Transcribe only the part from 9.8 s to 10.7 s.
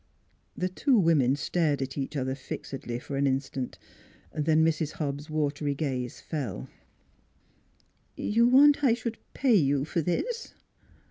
for this?"